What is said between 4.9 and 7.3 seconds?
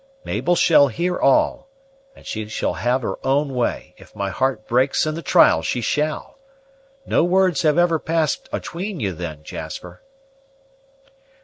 in the trial, she shall. No